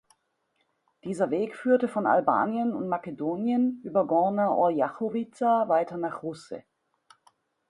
Dieser 1.03 1.29
Weg 1.29 1.55
führte 1.55 1.87
von 1.87 2.07
Albanien 2.07 2.73
und 2.73 2.87
Makedonien 2.89 3.79
über 3.83 4.07
Gorna 4.07 4.49
Orjachowiza 4.49 5.69
weiter 5.69 5.97
nach 5.97 6.23
Russe. 6.23 6.63